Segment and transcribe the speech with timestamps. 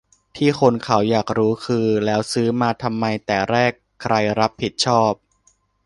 [0.35, 5.13] ที่คนเขาอยากรู้คือ แล้วซื้อมาทำไมแต่แรก ใครรับผิดชอบ